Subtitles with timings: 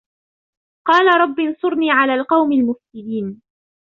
[0.87, 3.41] قال رب انصرني على القوم المفسدين